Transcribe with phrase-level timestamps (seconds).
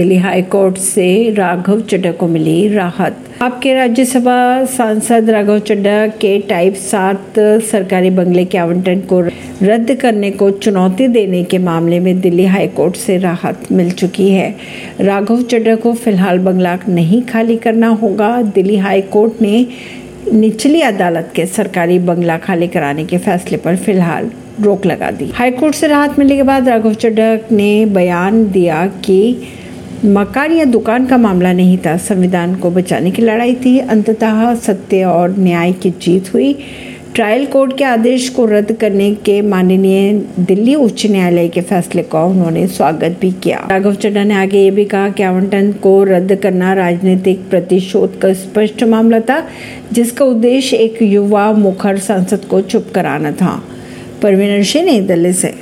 [0.00, 6.38] Delhi high court से राघव चड्डा को मिली राहत। आपके राज्यसभा सांसद राघव चड्डा के
[6.48, 7.38] टाइप सात
[7.70, 9.20] सरकारी बंगले के आवंटन को
[9.62, 14.30] रद्द करने को चुनौती देने के मामले में दिल्ली हाई कोर्ट से राहत मिल चुकी
[14.30, 14.48] है।
[15.00, 19.66] राघव चड्डा को फ़िलहाल बंगला नहीं खाली करना होगा। दिल्ली हाई कोर्ट ने
[20.32, 24.30] निचली अदालत के सरकारी बंगला खाली कराने के फैसले पर फ़िलहाल
[24.60, 29.20] रोक लगा दी। हाईकोर्ट से राहत मिलने के बाद राघव चड्डा ने बयान दिया कि
[30.04, 35.04] मकान या दुकान का मामला नहीं था। संविधान को बचाने की लड़ाई थी। अंततः सत्य
[35.04, 36.58] और न्याय की जीत हुई।
[37.14, 42.24] ट्रायल कोर्ट के आदेश को रद्द करने के माननीय दिल्ली उच्च न्यायालय के फैसले का
[42.24, 46.34] उन्होंने स्वागत भी किया। राघव चड्डा ने आगे ये भी कहा कि आवंटन को रद्द
[46.34, 49.48] करना राजनीतिक प्रतिशोध का स्पष्ट मामला था,
[49.92, 53.62] जिसका उद्देश्य एक युवा मुखर सांसद को चुप कराना था।
[54.22, 55.54] परवीन सिंह नई दिल्ली से